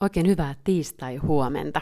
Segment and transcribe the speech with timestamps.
[0.00, 1.80] Oikein hyvää tiistai-huomenta.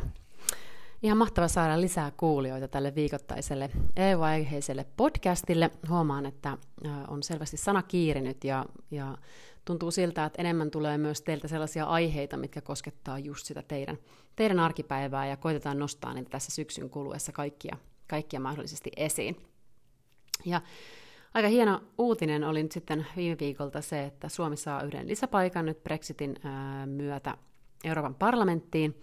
[1.02, 5.70] Ihan mahtava saada lisää kuulijoita tälle viikoittaiselle EU-aiheiselle podcastille.
[5.88, 6.58] Huomaan, että
[7.08, 9.18] on selvästi sana kiirinyt ja, ja
[9.64, 13.98] tuntuu siltä, että enemmän tulee myös teiltä sellaisia aiheita, mitkä koskettaa just sitä teidän,
[14.36, 17.76] teidän arkipäivää ja koitetaan nostaa niitä tässä syksyn kuluessa kaikkia,
[18.08, 19.36] kaikkia mahdollisesti esiin.
[20.44, 20.60] Ja
[21.34, 25.82] aika hieno uutinen oli nyt sitten viime viikolta se, että Suomi saa yhden lisäpaikan nyt
[25.82, 26.36] Brexitin
[26.86, 27.36] myötä
[27.84, 29.02] Euroopan parlamenttiin.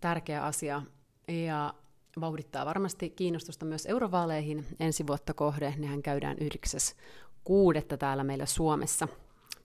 [0.00, 0.82] Tärkeä asia
[1.28, 1.74] ja
[2.20, 5.74] vauhdittaa varmasti kiinnostusta myös eurovaaleihin ensi vuotta kohde.
[5.78, 7.96] Nehän käydään 9.6.
[7.98, 9.08] täällä meillä Suomessa.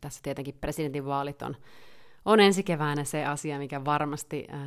[0.01, 1.55] Tässä tietenkin presidentinvaalit on,
[2.25, 4.59] on ensi keväänä se asia, mikä varmasti ää,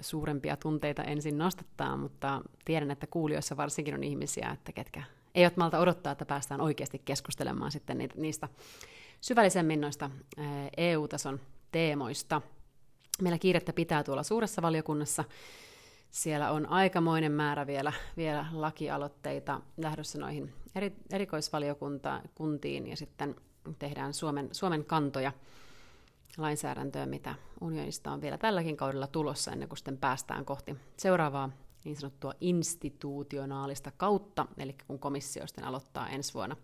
[0.00, 5.02] suurempia tunteita ensin nostattaa, mutta tiedän, että kuulijoissa varsinkin on ihmisiä, että ketkä
[5.34, 8.48] eivät malta odottaa, että päästään oikeasti keskustelemaan sitten niitä, niistä
[9.20, 10.10] syvällisemmin noista
[10.76, 11.40] EU-tason
[11.72, 12.42] teemoista.
[13.22, 15.24] Meillä kiirettä pitää tuolla suuressa valiokunnassa.
[16.10, 23.36] Siellä on aikamoinen määrä vielä, vielä lakialoitteita lähdössä noihin eri, erikoisvaliokuntiin ja sitten
[23.78, 25.32] tehdään Suomen, Suomen kantoja
[26.38, 31.50] lainsäädäntöä, mitä unionista on vielä tälläkin kaudella tulossa ennen kuin sitten päästään kohti seuraavaa
[31.84, 36.56] niin sanottua institutionaalista kautta, eli kun komissio sitten aloittaa ensi vuonna.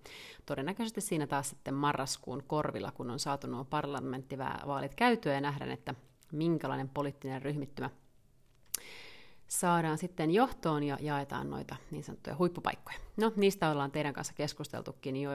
[0.46, 5.94] Todennäköisesti siinä taas sitten marraskuun korvilla, kun on saatu nuo parlamenttivaalit käytyä ja nähdään, että
[6.33, 7.91] minkälainen poliittinen ryhmittymä
[9.48, 12.98] saadaan sitten johtoon ja jaetaan noita niin sanottuja huippupaikkoja.
[13.17, 15.31] No, niistä ollaan teidän kanssa keskusteltukin jo,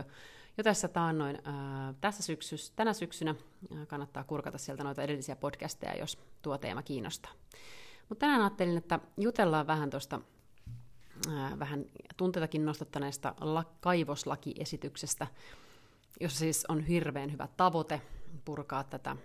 [0.57, 3.35] jo tässä taannoin ää, tässä syksys, tänä syksynä.
[3.87, 7.31] Kannattaa kurkata sieltä noita edellisiä podcasteja, jos tuo teema kiinnostaa.
[8.09, 10.21] Mutta tänään ajattelin, että jutellaan vähän tuosta
[11.59, 11.85] vähän
[12.17, 15.27] tunteitakin nostattaneesta la- kaivoslakiesityksestä,
[16.19, 18.01] jossa siis on hirveän hyvä tavoite
[18.45, 19.17] purkaa tätä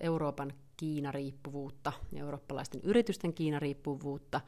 [0.00, 4.40] Euroopan Kiina-riippuvuutta, eurooppalaisten yritysten Kiina-riippuvuutta,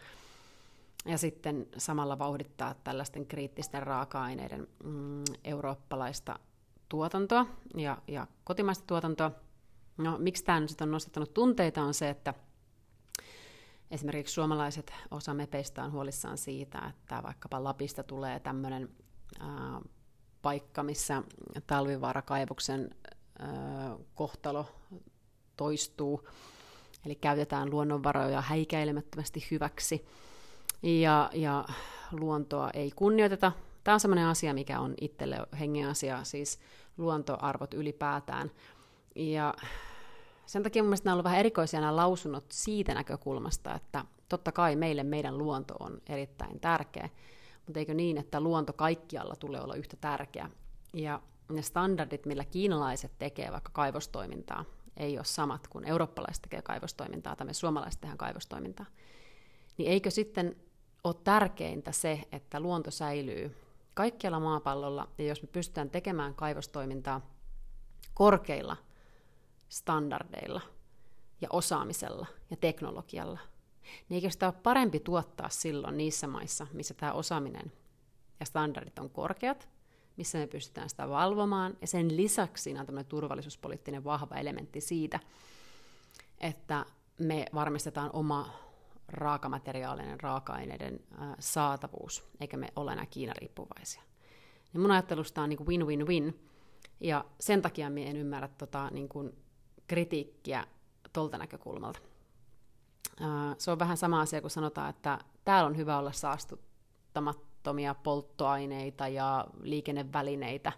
[1.04, 6.38] ja sitten samalla vauhdittaa tällaisten kriittisten raaka-aineiden mm, eurooppalaista
[6.88, 9.31] tuotantoa ja, ja kotimaista tuotantoa.
[9.97, 12.34] No, miksi tämä nyt on nostattanut tunteita on se, että
[13.91, 18.88] esimerkiksi suomalaiset osa mepeistä on huolissaan siitä, että vaikkapa Lapista tulee tämmöinen
[20.43, 21.22] paikka, missä
[21.66, 22.91] talvivaarakaivoksen
[24.15, 24.66] kohtalo
[25.56, 26.28] toistuu,
[27.06, 30.06] eli käytetään luonnonvaroja häikäilemättömästi hyväksi,
[30.82, 31.65] ja, ja
[32.12, 33.53] luontoa ei kunnioiteta.
[33.84, 36.59] Tämä on sellainen asia, mikä on itselle hengen asia, siis
[36.98, 38.50] luontoarvot ylipäätään.
[39.14, 39.54] Ja
[40.47, 44.53] sen takia mun mielestä nämä on ollut vähän erikoisia nämä lausunnot siitä näkökulmasta, että totta
[44.53, 47.09] kai meille meidän luonto on erittäin tärkeä,
[47.66, 50.50] mutta eikö niin, että luonto kaikkialla tulee olla yhtä tärkeä.
[50.93, 54.64] Ja ne standardit, millä kiinalaiset tekee vaikka kaivostoimintaa,
[54.97, 58.87] ei ole samat kuin eurooppalaiset tekee kaivostoimintaa tai me suomalaiset tehdään kaivostoimintaa.
[59.78, 60.56] Niin eikö sitten
[61.05, 63.56] ole tärkeintä se, että luonto säilyy
[63.94, 67.31] kaikkialla maapallolla, ja jos me pystytään tekemään kaivostoimintaa
[68.15, 68.77] korkeilla
[69.69, 70.60] standardeilla
[71.41, 73.41] ja osaamisella ja teknologialla,
[74.09, 77.72] niin eikö sitä ole parempi tuottaa silloin niissä maissa, missä tämä osaaminen
[78.41, 79.69] ja standardit on korkeat,
[80.16, 81.76] missä me pystytään sitä valvomaan.
[81.80, 85.20] Ja sen lisäksi siinä on tämmöinen turvallisuuspoliittinen vahva elementti siitä,
[86.41, 86.86] että
[87.19, 88.50] me varmistetaan oma
[89.08, 91.00] raakamateriaalinen raaka-aineiden
[91.38, 94.02] saatavuus, eikä me ole enää Kiina-riippuvaisia.
[94.75, 96.41] Ja mun ajattelusta on niin win-win-win,
[97.00, 99.38] ja sen takia me en ymmärrä tota, niin kuin
[99.86, 100.66] kritiikkiä
[101.12, 101.98] tuolta näkökulmalta.
[103.58, 109.08] Se on vähän sama asia kuin sanotaan, että täällä on hyvä olla saastuttamatta polttomattomia polttoaineita
[109.08, 110.72] ja liikennevälineitä,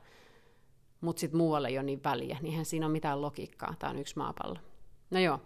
[1.00, 4.16] mutta sitten muualle ei ole niin väliä, niin siinä on mitään logiikkaa, tämä on yksi
[4.16, 4.58] maapallo.
[5.10, 5.40] No joo,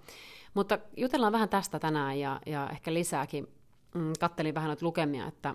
[0.54, 3.48] mutta jutellaan vähän tästä tänään ja, ja ehkä lisääkin.
[3.94, 5.54] Mm, kattelin vähän noita lukemia, että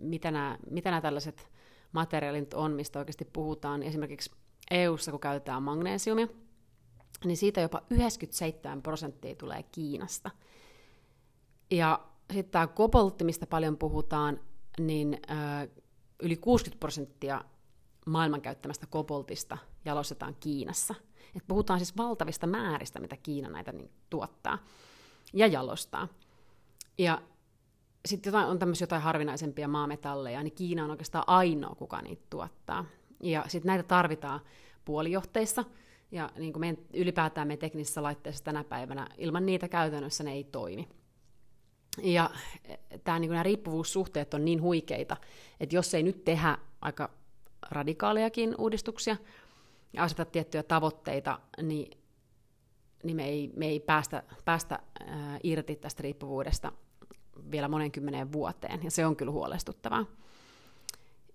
[0.00, 1.48] mitä nämä, mitä nämä tällaiset
[1.92, 3.82] materiaalit on, mistä oikeasti puhutaan.
[3.82, 4.30] Esimerkiksi
[4.70, 6.28] EU-ssa, kun käytetään magneesiumia,
[7.24, 10.30] niin siitä jopa 97 prosenttia tulee Kiinasta.
[11.70, 12.00] Ja
[12.32, 14.40] sitten tämä koboltti, mistä paljon puhutaan,
[14.78, 15.68] niin ö,
[16.22, 17.44] yli 60 prosenttia
[18.06, 20.94] maailman käyttämästä koboltista jalostetaan Kiinassa.
[21.36, 24.58] Et puhutaan siis valtavista määristä, mitä Kiina näitä niin, tuottaa
[25.32, 26.08] ja jalostaa.
[26.98, 27.22] Ja
[28.06, 32.84] sitten jotain, on tämmöisiä jotain harvinaisempia maametalleja, niin Kiina on oikeastaan ainoa, kuka niitä tuottaa.
[33.22, 34.40] Ja sitten näitä tarvitaan
[34.84, 35.64] puolijohteissa,
[36.10, 40.44] ja niin kuin meidän, ylipäätään meidän teknisessä laitteessa tänä päivänä, ilman niitä käytännössä ne ei
[40.44, 40.88] toimi.
[42.02, 42.30] Ja
[43.04, 45.16] tämä, niin nämä riippuvuussuhteet on niin huikeita,
[45.60, 47.10] että jos ei nyt tehdä aika
[47.70, 49.16] radikaalejakin uudistuksia
[49.92, 51.90] ja aseta tiettyjä tavoitteita, niin
[53.06, 56.72] niin me ei, me ei päästä, päästä ää, irti tästä riippuvuudesta
[57.50, 60.06] vielä monen kymmeneen vuoteen, ja se on kyllä huolestuttavaa.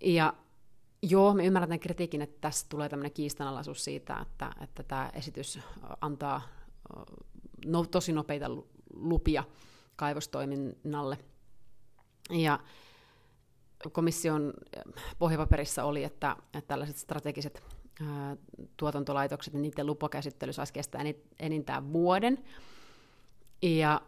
[0.04, 0.34] Ja
[1.02, 5.60] joo, me ymmärrän tämän kritiikin, että tässä tulee tämmöinen kiistanalaisuus siitä, että, että tämä esitys
[6.02, 6.42] antaa
[7.66, 8.46] no, tosi nopeita
[8.94, 9.44] lupia
[9.96, 11.18] kaivostoiminnalle.
[12.30, 12.60] Ja
[13.92, 14.54] komission
[15.20, 17.64] pohjapaperissa oli, että, että tällaiset strategiset
[18.02, 18.38] ää,
[18.78, 21.02] tuotantolaitokset, niin niiden lupakäsittely saisi kestää
[21.40, 22.44] enintään vuoden.
[23.62, 24.02] Ja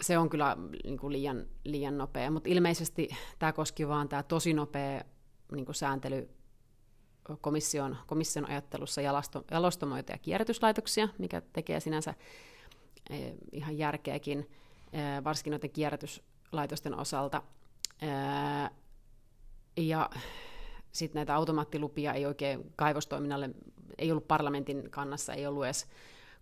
[0.00, 3.08] se on kyllä niin kuin liian, liian nopea, mutta ilmeisesti
[3.38, 5.04] tämä koski vaan tämä tosi nopea
[5.52, 6.28] niin kuin sääntely
[7.40, 12.14] komission, komission ajattelussa jalasto, jalostamoita ja kierrätyslaitoksia, mikä tekee sinänsä
[13.52, 14.50] ihan järkeäkin,
[15.24, 17.42] varsinkin noiden kierrätyslaitosten osalta.
[18.02, 18.06] E,
[19.76, 20.10] ja
[20.92, 23.50] sitten näitä automaattilupia ei oikein kaivostoiminnalle,
[23.98, 25.86] ei ollut parlamentin kannassa, ei ollut edes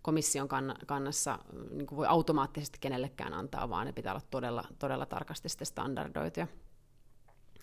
[0.01, 0.47] komission
[0.87, 1.39] kannassa
[1.71, 6.47] niin kuin voi automaattisesti kenellekään antaa, vaan ne pitää olla todella, todella tarkasti sitten standardoituja.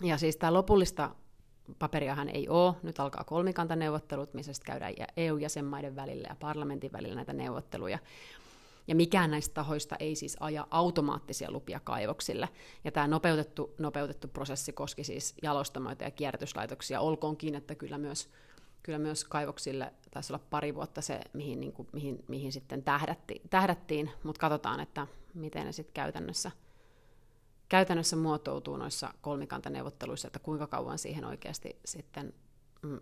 [0.02, 1.14] Ja siis tämä lopullista
[1.78, 2.74] paperiahan ei ole.
[2.82, 7.98] Nyt alkaa kolmikantaneuvottelut, missä sitten käydään EU-jäsenmaiden välillä ja parlamentin välillä näitä neuvotteluja.
[8.86, 12.48] Ja mikään näistä tahoista ei siis aja automaattisia lupia kaivoksille.
[12.84, 18.28] Ja tämä nopeutettu, nopeutettu prosessi koski siis jalostamoita ja kierrätyslaitoksia, olkoonkin, että kyllä myös,
[18.82, 23.42] kyllä myös kaivoksille taisi olla pari vuotta se, mihin, niin kuin, mihin, mihin sitten tähdättiin,
[23.50, 26.50] tähdättiin mutta katsotaan, että miten ne sitten käytännössä–
[27.70, 32.34] käytännössä muotoutuu noissa kolmikantaneuvotteluissa, että kuinka kauan siihen oikeasti sitten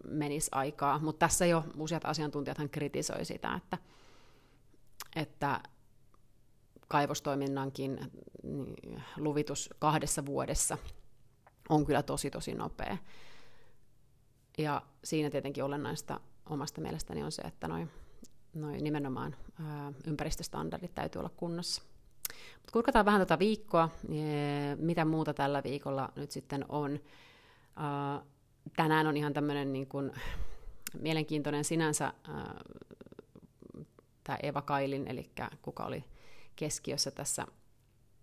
[0.05, 0.99] menisi aikaa.
[0.99, 3.79] Mutta tässä jo useat asiantuntijathan kritisoi sitä, että,
[5.19, 5.61] että
[6.89, 8.01] kaivostoiminnankin
[8.43, 10.79] niin, luvitus kahdessa vuodessa
[11.69, 12.97] on kyllä tosi tosi nopea.
[14.59, 17.91] Ja siinä tietenkin olennaista omasta mielestäni on se, että noin
[18.55, 21.83] noi nimenomaan ää, ympäristöstandardit täytyy olla kunnossa.
[22.55, 23.89] Mutta kurkataan vähän tätä viikkoa,
[24.77, 27.01] mitä muuta tällä viikolla nyt sitten on.
[28.77, 29.89] Tänään on ihan tämmöinen niin
[31.01, 32.13] mielenkiintoinen sinänsä
[34.29, 35.31] tämä Eva Kailin, eli
[35.63, 36.05] kuka oli
[36.57, 37.47] keskiössä tässä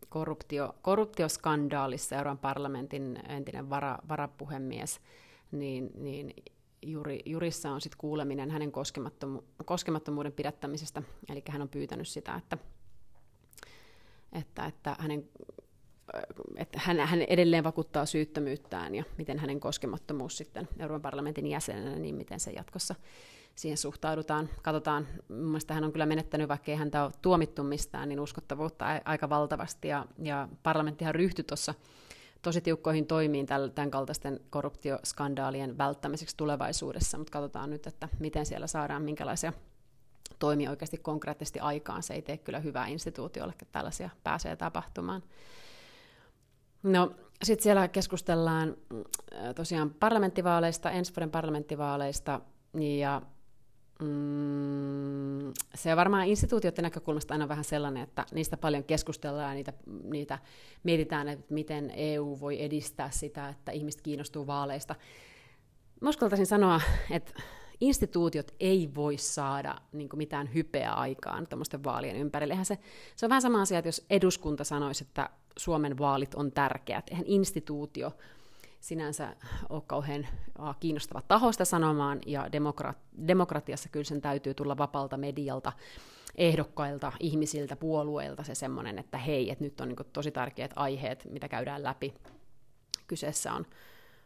[0.09, 4.99] korruptio, korruptioskandaalissa, Euroopan parlamentin entinen vara, varapuhemies,
[5.51, 6.33] niin, niin
[6.81, 12.57] juri, jurissa on sitten kuuleminen hänen koskemattomu, koskemattomuuden pidättämisestä, eli hän on pyytänyt sitä, että
[14.33, 15.29] että, että hänen
[16.55, 22.15] että hän, hän edelleen vakuuttaa syyttömyyttään ja miten hänen koskemattomuus sitten Euroopan parlamentin jäsenenä, niin
[22.15, 22.95] miten se jatkossa
[23.55, 24.49] siihen suhtaudutaan.
[24.61, 29.29] Katsotaan, mielestäni hän on kyllä menettänyt, vaikka ei häntä ole tuomittu mistään, niin uskottavuutta aika
[29.29, 29.87] valtavasti.
[29.87, 31.73] Ja, ja parlamenttihan ryhtyi tuossa
[32.41, 39.01] tosi tiukkoihin toimiin tämän kaltaisten korruptioskandaalien välttämiseksi tulevaisuudessa, mutta katsotaan nyt, että miten siellä saadaan
[39.01, 39.53] minkälaisia
[40.39, 42.03] toimi oikeasti konkreettisesti aikaan.
[42.03, 45.23] Se ei tee kyllä hyvää instituutiolle, että tällaisia pääsee tapahtumaan.
[46.83, 47.11] No,
[47.43, 52.41] sitten siellä keskustellaan äh, tosiaan parlamenttivaaleista, ensi vuoden parlamenttivaaleista,
[52.99, 53.21] ja
[54.01, 59.73] mm, se on varmaan instituutioiden näkökulmasta aina vähän sellainen, että niistä paljon keskustellaan ja niitä,
[60.03, 60.39] niitä
[60.83, 64.95] mietitään, että miten EU voi edistää sitä, että ihmiset kiinnostuu vaaleista.
[66.01, 66.81] Mä uskaltaisin sanoa,
[67.11, 67.33] että
[67.81, 72.53] instituutiot ei voi saada niin mitään hypeä aikaan tuommoisten vaalien ympärille.
[72.53, 72.77] Eihän se,
[73.15, 77.09] se on vähän sama asia, että jos eduskunta sanoisi, että Suomen vaalit on tärkeät.
[77.09, 78.11] Eihän instituutio
[78.85, 79.35] sinänsä
[79.69, 80.27] ole kauhean
[80.79, 82.93] kiinnostava taho sitä sanomaan, ja demokra-
[83.27, 85.73] demokratiassa kyllä sen täytyy tulla vapaalta medialta,
[86.35, 91.47] ehdokkailta, ihmisiltä, puolueilta se semmoinen, että hei, että nyt on niin tosi tärkeät aiheet, mitä
[91.47, 92.13] käydään läpi.
[93.07, 93.65] Kyseessä on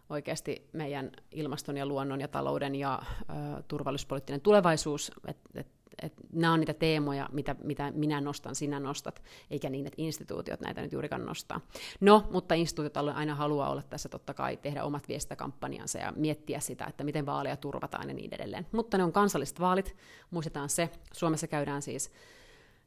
[0.10, 5.68] oikeasti meidän ilmaston ja luonnon ja talouden ja ö, turvallisuuspoliittinen tulevaisuus, että et,
[6.02, 10.62] et nämä on niitä teemoja, mitä, mitä minä nostan, sinä nostat, eikä niin, että instituutiot
[10.62, 11.62] näitä nyt juurikaan nostaa.
[12.00, 16.86] No, mutta instituutiot aina haluaa olla tässä totta kai, tehdä omat viestintäkampanjansa ja miettiä sitä,
[16.86, 18.68] että miten vaaleja turvataan ja niin edelleen.
[18.72, 19.96] Mutta ne on kansalliset vaalit,
[20.32, 20.90] muistetaan se.
[21.14, 22.12] Suomessa käydään siis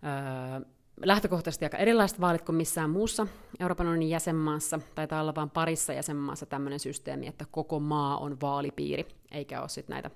[0.05, 0.71] öö,
[1.05, 3.27] lähtökohtaisesti aika erilaiset vaalit kuin missään muussa
[3.61, 4.81] Euroopan unionin jäsenmaassa.
[4.95, 9.95] Taitaa olla vain parissa jäsenmaassa tämmöinen systeemi, että koko maa on vaalipiiri, eikä ole sitten
[9.95, 10.11] näitä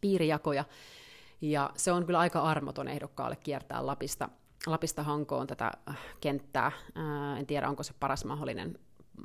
[0.00, 0.64] piirijakoja.
[1.40, 4.28] Ja se on kyllä aika armoton ehdokkaalle kiertää Lapista,
[4.66, 6.72] Lapista Hankoon tätä äh, kenttää.
[6.94, 8.78] Ää, en tiedä, onko se paras mahdollinen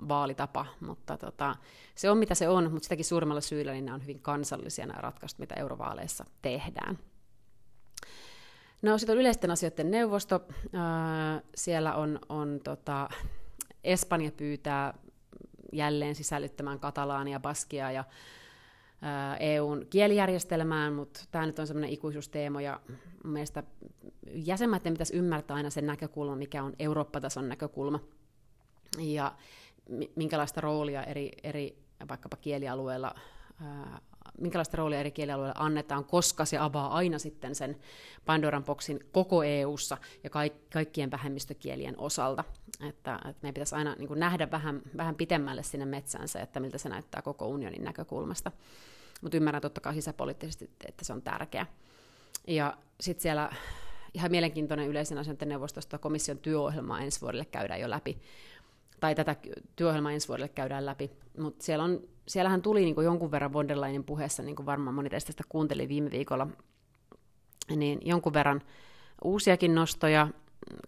[0.08, 1.56] vaalitapa, mutta tota,
[1.96, 5.02] se on mitä se on, mutta sitäkin suuremmalla syyllä niin nämä on hyvin kansallisia nämä
[5.02, 7.00] ratkaisut, mitä eurovaaleissa tehdään.
[8.82, 10.42] No sitten on yleisten asioiden neuvosto.
[11.56, 13.10] siellä on, on tota,
[13.84, 14.94] Espanja pyytää
[15.74, 18.04] jälleen sisällyttämään Katalaania, Baskia ja
[19.40, 22.80] EUn kielijärjestelmään, mutta tämä nyt on semmoinen ikuisuusteemo, ja
[23.24, 23.64] mielestä
[24.34, 28.00] jäsenmaiden pitäisi ymmärtää aina sen näkökulman, mikä on Eurooppa-tason näkökulma,
[29.00, 29.32] ja
[30.16, 31.78] minkälaista roolia eri, eri
[32.10, 33.16] vaikkapa kielialueella
[34.42, 37.78] minkälaista roolia eri kielialueilla annetaan, koska se avaa aina sitten sen
[38.26, 42.44] Pandoran boksin koko EU:ssa ja kaik- kaikkien vähemmistökielien osalta.
[42.90, 46.78] Että, että meidän pitäisi aina niin nähdä vähän, vähän pitemmälle sinne metsään se, että miltä
[46.78, 48.52] se näyttää koko unionin näkökulmasta.
[49.22, 51.66] Mutta ymmärrän totta kai sisäpoliittisesti, että se on tärkeä.
[52.48, 53.50] Ja sitten siellä
[54.14, 58.22] ihan mielenkiintoinen yleisen asioiden neuvostosta komission työohjelmaa ensi vuodelle käydään jo läpi
[59.00, 59.36] tai tätä
[59.76, 61.12] työohjelmaa ensi vuodelle käydään läpi.
[61.38, 64.96] Mutta siellä on, siellähän tuli niin jonkun verran von der Leyenin puheessa, niin kuin varmaan
[64.96, 66.48] moni teistä sitä kuunteli viime viikolla,
[67.76, 68.62] niin jonkun verran
[69.24, 70.28] uusiakin nostoja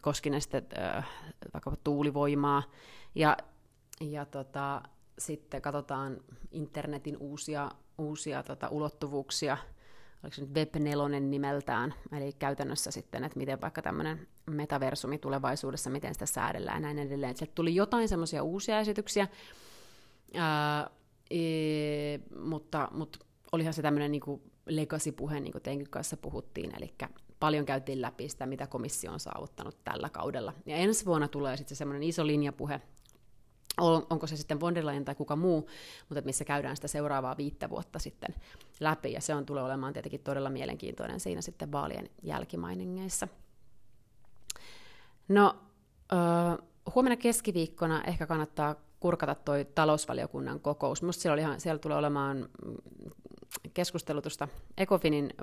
[0.02, 1.08] koskien sitten äh,
[1.54, 2.64] vaikkapa tuulivoimaa.
[3.16, 3.38] Ja,
[4.02, 4.82] ja tota,
[5.20, 6.18] sitten katsotaan
[6.52, 9.58] internetin uusia, uusia tota, ulottuvuuksia–
[10.26, 16.14] oliko se nyt Web4 nimeltään, eli käytännössä sitten, että miten vaikka tämmöinen metaversumi tulevaisuudessa, miten
[16.14, 17.38] sitä säädellään ja näin edelleen.
[17.38, 19.28] Sieltä tuli jotain semmoisia uusia esityksiä,
[20.34, 20.90] ää,
[21.30, 21.38] e,
[22.40, 23.20] mutta, mutta
[23.52, 26.94] olihan se tämmöinen niin legacy-puhe, niin kuin teinkin kanssa puhuttiin, eli
[27.40, 30.54] paljon käytiin läpi sitä, mitä komissio on saavuttanut tällä kaudella.
[30.66, 32.82] Ja ensi vuonna tulee sitten semmoinen iso linjapuhe,
[33.78, 35.70] on, onko se sitten von der Leyen tai kuka muu,
[36.10, 38.36] mutta missä käydään sitä seuraavaa viittä vuotta sitten
[38.80, 43.28] läpi, ja se on tulee olemaan tietenkin todella mielenkiintoinen siinä sitten vaalien jälkimainingeissa.
[45.28, 45.56] No,
[46.12, 46.64] ö,
[46.96, 51.02] huomenna keskiviikkona ehkä kannattaa kurkata toi talousvaliokunnan kokous.
[51.02, 52.50] Minusta siellä, oli ihan, siellä tulee olemaan
[53.74, 54.48] keskustelutusta
[54.78, 55.34] Ecofinin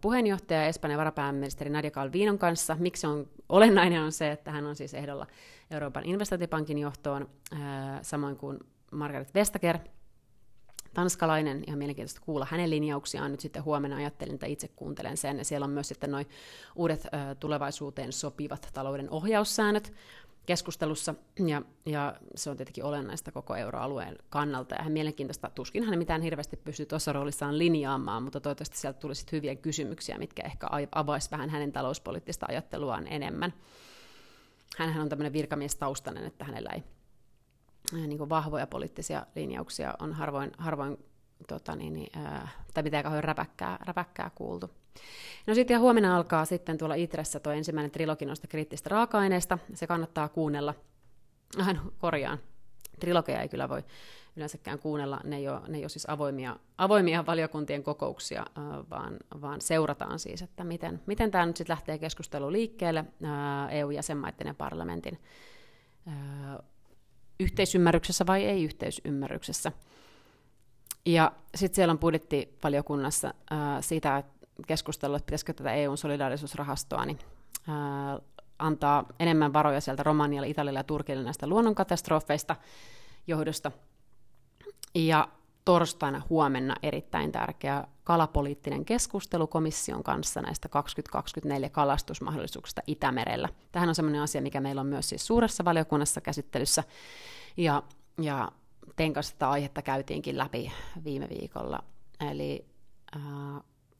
[0.00, 2.76] puheenjohtaja Espanjan varapääministeri Nadia Calvinon kanssa.
[2.80, 5.26] Miksi on olennainen on se, että hän on siis ehdolla
[5.70, 7.28] Euroopan investointipankin johtoon,
[8.02, 8.58] samoin kuin
[8.90, 9.78] Margaret Vestager,
[10.94, 13.30] tanskalainen, ihan mielenkiintoista kuulla hänen linjauksiaan.
[13.30, 15.38] Nyt sitten huomenna ajattelin, että itse kuuntelen sen.
[15.38, 16.26] Ja siellä on myös sitten noin
[16.76, 17.06] uudet
[17.40, 19.92] tulevaisuuteen sopivat talouden ohjaussäännöt,
[20.46, 21.14] keskustelussa,
[21.46, 26.22] ja, ja se on tietenkin olennaista koko euroalueen kannalta, ja hän mielenkiintoista, tuskin hän mitään
[26.22, 31.50] hirveästi pystyy tuossa roolissaan linjaamaan, mutta toivottavasti sieltä tulisi hyviä kysymyksiä, mitkä ehkä avaisi vähän
[31.50, 33.54] hänen talouspoliittista ajatteluaan enemmän.
[34.78, 36.82] Hänhän on tämmöinen virkamiestaustainen, että hänellä ei
[37.92, 40.98] niin kuin vahvoja poliittisia linjauksia on harvoin, harvoin
[41.48, 44.70] tota niin, niin, ää, tai mitään kauhean räpäkkää, räpäkkää kuultu.
[45.46, 49.58] No sitten huomenna alkaa sitten tuolla Itressä tuo ensimmäinen trilogi noista kriittistä raaka-aineista.
[49.74, 50.74] Se kannattaa kuunnella.
[51.66, 52.38] Aina korjaan.
[53.00, 53.82] Trilogeja ei kyllä voi
[54.36, 55.20] yleensäkään kuunnella.
[55.24, 58.46] Ne ei ole, ne ei ole siis avoimia, avoimia valiokuntien kokouksia,
[58.90, 63.04] vaan, vaan seurataan siis, että miten, miten tämä nyt sitten lähtee keskustelu liikkeelle
[63.70, 65.18] EU-jäsenmaiden ja parlamentin
[67.40, 69.72] yhteisymmärryksessä vai ei yhteisymmärryksessä.
[71.06, 74.22] Ja sitten siellä on budjettivaliokunnassa äh, siitä
[74.66, 77.18] keskustelua, että pitäisikö tätä EUn solidaarisuusrahastoa niin,
[77.68, 78.20] äh,
[78.58, 82.56] antaa enemmän varoja sieltä Romanialle, Italialle ja Turkille näistä luonnonkatastrofeista
[83.26, 83.72] johdosta.
[84.94, 85.28] Ja
[85.64, 93.48] torstaina huomenna erittäin tärkeä kalapoliittinen keskustelu komission kanssa näistä 2024 kalastusmahdollisuuksista Itämerellä.
[93.72, 96.84] Tähän on sellainen asia, mikä meillä on myös siis suuressa valiokunnassa käsittelyssä.
[97.56, 97.82] Ja,
[98.20, 98.52] ja
[98.96, 100.72] tein kanssa tätä aihetta käytiinkin läpi
[101.04, 101.84] viime viikolla.
[102.30, 102.66] Eli
[103.16, 103.22] äh,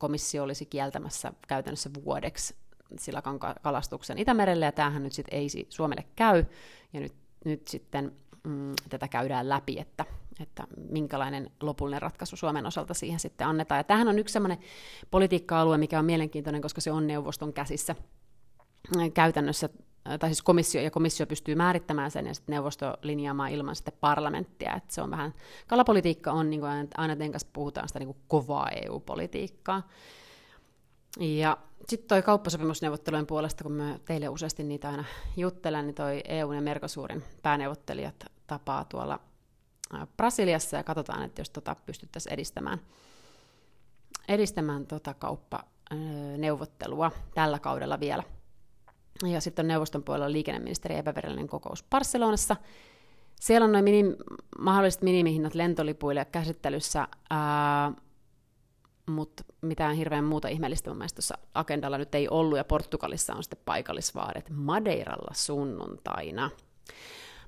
[0.05, 2.55] komissio olisi kieltämässä käytännössä vuodeksi
[2.99, 6.45] silakan kalastuksen Itämerelle, ja tämähän nyt sitten ei Suomelle käy,
[6.93, 8.13] ja nyt, nyt sitten
[8.45, 10.05] mm, tätä käydään läpi, että,
[10.41, 13.79] että minkälainen lopullinen ratkaisu Suomen osalta siihen sitten annetaan.
[13.79, 14.59] Ja tämähän on yksi sellainen
[15.11, 17.95] politiikka-alue, mikä on mielenkiintoinen, koska se on neuvoston käsissä
[19.15, 19.69] käytännössä,
[20.21, 24.75] tai siis komissio, ja komissio pystyy määrittämään sen, ja sitten neuvosto linjaamaan ilman sitten parlamenttia.
[24.75, 25.35] Että se on vähän,
[25.67, 29.89] kalapolitiikka on, niin kuin aina kanssa puhutaan sitä niin kuin kovaa EU-politiikkaa.
[31.21, 31.57] Ja
[31.89, 35.05] sitten toi kauppasopimusneuvottelujen puolesta, kun mä teille useasti niitä aina
[35.37, 39.21] juttelen, niin toi EU ja Mercosurin pääneuvottelijat tapaa tuolla
[40.17, 42.81] Brasiliassa ja katsotaan, että jos tota pystyttäisiin edistämään,
[44.29, 48.23] edistämään tota kauppaneuvottelua tällä kaudella vielä.
[49.23, 52.57] Ja sitten on neuvoston puolella liikenneministeri epävirallinen kokous Barcelonassa.
[53.41, 54.17] Siellä on noin minim,
[54.59, 57.93] mahdolliset minimihinnat lentolipuille käsittelyssä, ää,
[59.07, 63.43] mutta mitään hirveän muuta ihmeellistä mun mielestä tuossa agendalla nyt ei ollut, ja Portugalissa on
[63.43, 66.51] sitten paikallisvaadet Madeiralla sunnuntaina.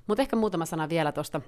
[0.07, 1.41] Mutta ehkä muutama sana vielä tuosta,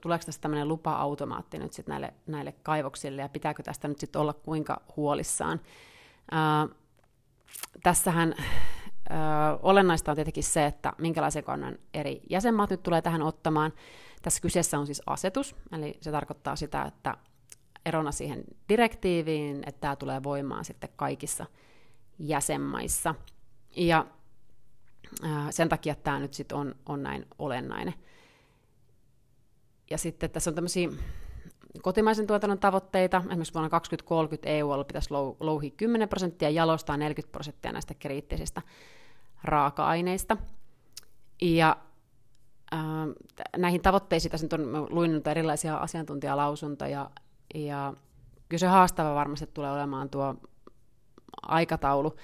[0.00, 4.32] tuleeko tästä tämmöinen lupa-automaatti nyt sitten näille, näille kaivoksille, ja pitääkö tästä nyt sitten olla
[4.32, 5.60] kuinka huolissaan.
[6.30, 6.68] Ää,
[7.82, 8.34] tässähän
[9.62, 13.72] olennaista on tietenkin se, että minkälaisen kannan eri jäsenmaat nyt tulee tähän ottamaan.
[14.22, 17.14] Tässä kyseessä on siis asetus, eli se tarkoittaa sitä, että
[17.86, 21.46] erona siihen direktiiviin, että tämä tulee voimaan sitten kaikissa
[22.18, 23.14] jäsenmaissa.
[23.76, 24.06] Ja
[25.50, 27.94] sen takia tämä nyt sitten on, on näin olennainen.
[29.90, 30.88] Ja sitten tässä on tämmöisiä
[31.82, 33.22] kotimaisen tuotannon tavoitteita.
[33.28, 35.10] Esimerkiksi vuonna 2030 EU pitäisi
[35.40, 38.62] louhia 10 prosenttia ja jalostaa 40 prosenttia näistä kriittisistä
[39.44, 40.36] raaka-aineista.
[41.42, 41.76] Ja
[42.74, 42.80] äh,
[43.56, 47.10] näihin tavoitteisiin tässä on luin erilaisia asiantuntijalausuntoja,
[47.54, 47.94] ja
[48.48, 50.34] kyllä se haastava varmasti tulee olemaan tuo
[51.42, 52.16] aikataulu.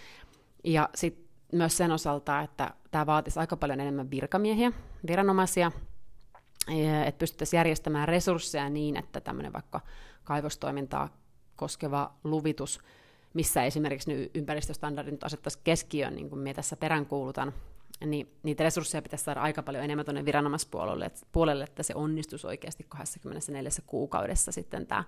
[0.65, 4.73] Ja sitten myös sen osalta, että tämä vaatisi aika paljon enemmän virkamiehiä,
[5.07, 5.73] viranomaisia,
[7.04, 9.80] että pystyttäisiin järjestämään resursseja niin, että tämmöinen vaikka
[10.25, 11.08] kaivostoimintaa
[11.56, 12.80] koskeva luvitus,
[13.34, 17.52] missä esimerkiksi ympäristöstandardit nyt asettaisiin keskiöön, niin kuin minä tässä peräänkuulutan,
[18.06, 22.46] niin niitä resursseja pitäisi saada aika paljon enemmän tuonne viranomaispuolelle, että, puolelle, että se onnistuisi
[22.46, 25.04] oikeasti 24 kuukaudessa sitten tämä,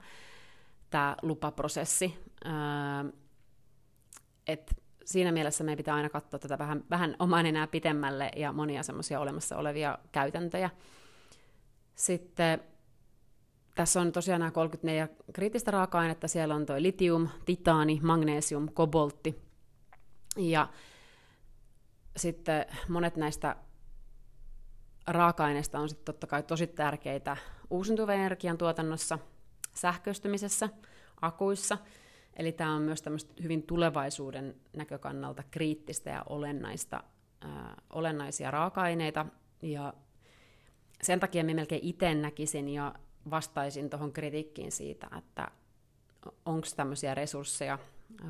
[0.90, 2.18] tämä lupaprosessi.
[2.46, 3.12] Öö,
[4.46, 8.82] et siinä mielessä meidän pitää aina katsoa tätä vähän, vähän oman enää pitemmälle ja monia
[8.82, 10.70] semmoisia olemassa olevia käytäntöjä.
[11.98, 12.60] Sitten
[13.74, 16.28] tässä on tosiaan nämä 34 kriittistä raaka-ainetta.
[16.28, 19.42] Siellä on tuo litium, titaani, magnesium, koboltti.
[20.36, 20.68] Ja
[22.16, 23.56] sitten monet näistä
[25.06, 27.36] raaka-aineista on sitten totta kai tosi tärkeitä
[27.70, 29.18] uusiutuvan energian tuotannossa,
[29.74, 30.68] sähköistymisessä,
[31.20, 31.78] akuissa.
[32.36, 37.04] Eli tämä on myös tämmöistä hyvin tulevaisuuden näkökannalta kriittistä ja olennaista,
[37.40, 39.26] ää, olennaisia raaka-aineita.
[39.62, 39.94] Ja
[41.02, 42.94] sen takia minä melkein itse näkisin ja
[43.30, 45.50] vastaisin tuohon kritiikkiin siitä, että
[46.44, 47.78] onko tämmöisiä resursseja,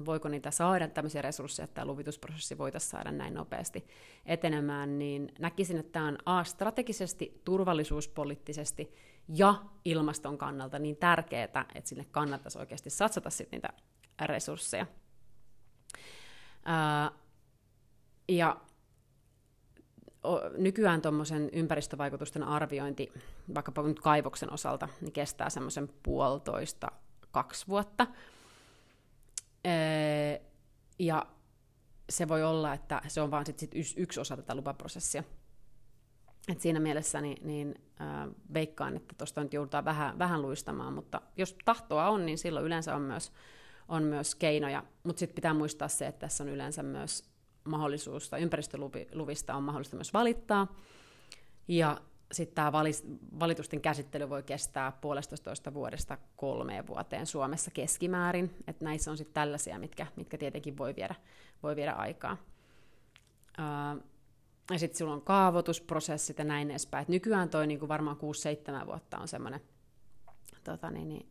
[0.04, 3.86] voiko niitä saada tämmöisiä resursseja, että tämä luvitusprosessi voitaisiin saada näin nopeasti
[4.26, 8.92] etenemään, niin näkisin, että tämä on A, strategisesti, turvallisuuspoliittisesti
[9.28, 13.68] ja ilmaston kannalta niin tärkeää, että sinne kannattaisi oikeasti satsata sitten niitä
[14.26, 14.86] resursseja.
[16.64, 17.10] Ää,
[18.28, 18.56] ja
[20.56, 23.12] nykyään tuommoisen ympäristövaikutusten arviointi,
[23.54, 26.88] vaikkapa nyt kaivoksen osalta, niin kestää semmoisen puolitoista,
[27.30, 28.06] kaksi vuotta.
[30.98, 31.26] Ja
[32.10, 35.24] se voi olla, että se on vain sit, sit yksi osa tätä lupaprosessia.
[36.48, 41.20] Et siinä mielessä niin, niin äh, veikkaan, että tuosta nyt joudutaan vähän, vähän luistamaan, mutta
[41.36, 43.32] jos tahtoa on, niin silloin yleensä on myös,
[43.88, 44.84] on myös keinoja.
[45.04, 47.24] Mutta sitten pitää muistaa se, että tässä on yleensä myös
[47.70, 50.76] mahdollisuus, tai ympäristöluvista on mahdollista myös valittaa.
[51.68, 52.00] Ja
[52.32, 52.72] sitten tämä
[53.40, 58.54] valitusten käsittely voi kestää puolestoista vuodesta kolmeen vuoteen Suomessa keskimäärin.
[58.66, 61.14] Että näissä on sitten tällaisia, mitkä, mitkä tietenkin voi viedä,
[61.62, 62.36] voi viedä aikaa.
[64.70, 67.02] ja sitten sulla on kaavoitusprosessit ja näin edespäin.
[67.02, 68.16] Et nykyään toi niinku varmaan
[68.82, 69.60] 6-7 vuotta on semmoinen
[70.64, 71.26] tota niin, niin,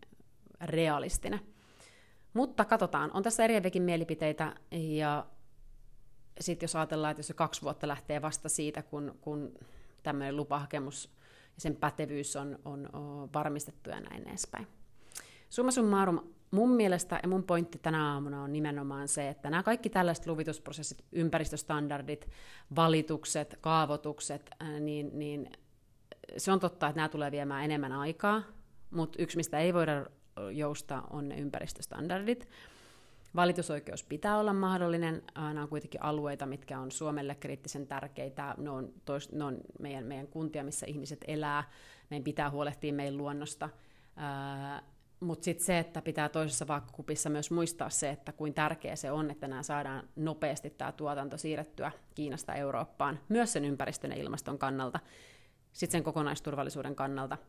[0.62, 1.40] realistinen.
[2.34, 5.26] Mutta katsotaan, on tässä eriäviäkin mielipiteitä, ja
[6.40, 9.54] sitten jos ajatellaan, että jos se kaksi vuotta lähtee vasta siitä, kun, kun
[10.04, 11.10] tämmöinen lupahakemus
[11.56, 14.68] ja sen pätevyys on, on, on varmistettu ja näin edespäin.
[15.50, 16.20] Summa summarum,
[16.52, 21.06] mun mielestä ja mun pointti tänä aamuna on nimenomaan se, että nämä kaikki tällaiset luvitusprosessit,
[21.12, 22.30] ympäristöstandardit,
[22.76, 25.50] valitukset, kaavoitukset, niin, niin
[26.38, 28.44] se on totta, että nämä tulee viemään enemmän aikaa,
[28.92, 30.06] mutta yksi, mistä ei voida
[30.52, 32.48] joustaa, on ne ympäristöstandardit.
[33.38, 35.24] Valitusoikeus pitää olla mahdollinen.
[35.36, 38.56] Nämä on kuitenkin alueita, mitkä on Suomelle kriittisen tärkeitä.
[38.58, 41.64] Ne on, tois, ne on meidän, meidän kuntia, missä ihmiset elää.
[42.10, 43.70] Meidän pitää huolehtia meidän luonnosta.
[45.20, 49.32] Mutta sitten se, että pitää toisessa vaakakupissa myös muistaa se, että kuin tärkeä se on,
[49.32, 55.00] että nämä saadaan nopeasti tämä tuotanto siirrettyä Kiinasta Eurooppaan, myös sen ympäristön ja ilmaston kannalta,
[55.74, 57.38] sitten sen kokonaisturvallisuuden kannalta–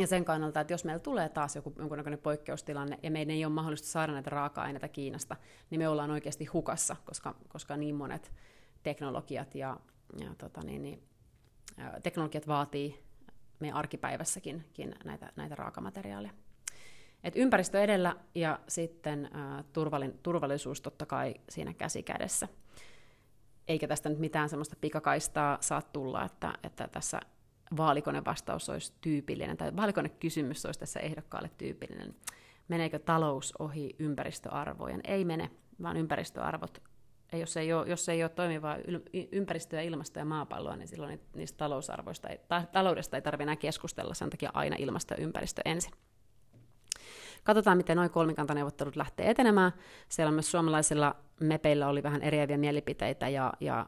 [0.00, 3.52] ja sen kannalta, että jos meillä tulee taas joku jonkunnäköinen poikkeustilanne ja meidän ei ole
[3.52, 5.36] mahdollista saada näitä raaka-aineita Kiinasta,
[5.70, 8.32] niin me ollaan oikeasti hukassa, koska, koska niin monet
[8.82, 9.80] teknologiat ja,
[10.20, 11.02] ja tota niin, niin,
[12.02, 13.04] teknologiat vaatii
[13.60, 14.64] meidän arkipäivässäkin
[15.04, 16.32] näitä, näitä raakamateriaaleja.
[17.24, 22.48] Et ympäristö edellä ja sitten ä, turvallin, turvallisuus totta kai siinä käsi kädessä.
[23.68, 27.20] Eikä tästä nyt mitään semmoista pikakaistaa saa tulla, että, että tässä
[27.76, 32.14] vaalikonevastaus olisi tyypillinen, tai vaalikonekysymys olisi tässä ehdokkaalle tyypillinen.
[32.68, 35.00] Meneekö talous ohi ympäristöarvojen?
[35.04, 35.50] Ei mene,
[35.82, 36.82] vaan ympäristöarvot,
[37.32, 38.76] jos ei ole, jos ei ole toimivaa
[39.32, 44.14] ympäristöä, ilmastoa ja maapalloa, niin silloin niistä talousarvoista ei, ta, taloudesta ei tarvitse enää keskustella,
[44.14, 45.92] sen takia aina ilmasto ja ympäristö ensin.
[47.44, 49.72] Katsotaan, miten noin kolmikantaneuvottelut lähtee etenemään.
[50.08, 53.86] Siellä myös suomalaisilla mepeillä oli vähän eriäviä mielipiteitä ja, ja,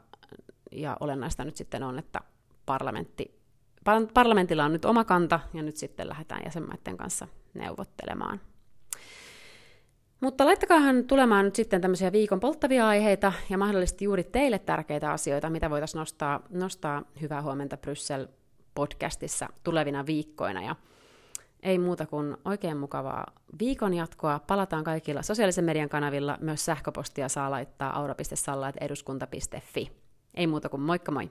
[0.72, 2.20] ja olennaista nyt sitten on, että
[2.66, 3.39] parlamentti,
[4.14, 8.40] parlamentilla on nyt oma kanta ja nyt sitten lähdetään jäsenmaiden kanssa neuvottelemaan.
[10.20, 15.50] Mutta laittakaahan tulemaan nyt sitten tämmöisiä viikon polttavia aiheita ja mahdollisesti juuri teille tärkeitä asioita,
[15.50, 18.28] mitä voitaisiin nostaa, nostaa Hyvää huomenta Bryssel
[18.74, 20.62] podcastissa tulevina viikkoina.
[20.62, 20.76] Ja
[21.62, 23.26] ei muuta kuin oikein mukavaa
[23.60, 24.40] viikon jatkoa.
[24.46, 26.38] Palataan kaikilla sosiaalisen median kanavilla.
[26.40, 29.92] Myös sähköpostia saa laittaa aura.salla.eduskunta.fi.
[30.34, 31.30] Ei muuta kuin moikka moi!